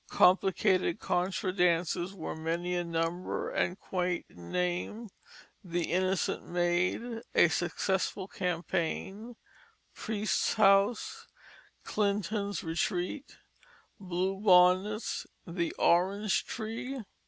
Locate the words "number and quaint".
2.89-4.25